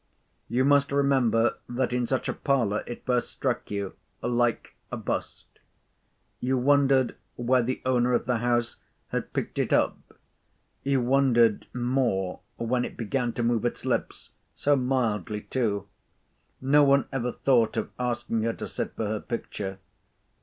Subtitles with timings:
[0.49, 5.45] You must remember that in such a parlour it first struck you—like a bust.
[6.39, 8.77] You wondered where the owner of the house
[9.09, 10.17] had picked it up.
[10.81, 15.87] You wondered more when it began to move its lips—so mildly too!
[16.59, 19.77] No one ever thought of asking her to sit for her picture.